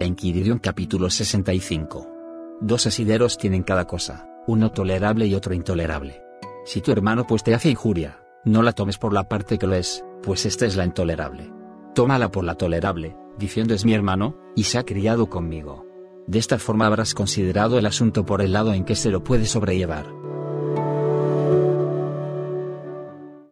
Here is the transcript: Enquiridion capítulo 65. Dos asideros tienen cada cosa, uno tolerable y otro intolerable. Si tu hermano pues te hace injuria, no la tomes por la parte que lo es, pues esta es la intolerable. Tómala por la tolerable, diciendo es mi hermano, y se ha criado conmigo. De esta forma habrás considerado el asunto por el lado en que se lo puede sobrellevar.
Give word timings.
Enquiridion 0.00 0.60
capítulo 0.60 1.10
65. 1.10 2.06
Dos 2.60 2.86
asideros 2.86 3.36
tienen 3.36 3.64
cada 3.64 3.84
cosa, 3.84 4.28
uno 4.46 4.70
tolerable 4.70 5.26
y 5.26 5.34
otro 5.34 5.54
intolerable. 5.54 6.22
Si 6.64 6.80
tu 6.80 6.92
hermano 6.92 7.26
pues 7.26 7.42
te 7.42 7.52
hace 7.52 7.68
injuria, 7.68 8.20
no 8.44 8.62
la 8.62 8.72
tomes 8.72 8.96
por 8.96 9.12
la 9.12 9.28
parte 9.28 9.58
que 9.58 9.66
lo 9.66 9.74
es, 9.74 10.04
pues 10.22 10.46
esta 10.46 10.66
es 10.66 10.76
la 10.76 10.84
intolerable. 10.84 11.52
Tómala 11.96 12.30
por 12.30 12.44
la 12.44 12.54
tolerable, 12.54 13.16
diciendo 13.40 13.74
es 13.74 13.84
mi 13.84 13.92
hermano, 13.92 14.36
y 14.54 14.64
se 14.64 14.78
ha 14.78 14.84
criado 14.84 15.28
conmigo. 15.28 15.84
De 16.28 16.38
esta 16.38 16.60
forma 16.60 16.86
habrás 16.86 17.12
considerado 17.12 17.76
el 17.76 17.86
asunto 17.86 18.24
por 18.24 18.40
el 18.40 18.52
lado 18.52 18.74
en 18.74 18.84
que 18.84 18.94
se 18.94 19.10
lo 19.10 19.24
puede 19.24 19.46
sobrellevar. 19.46 20.06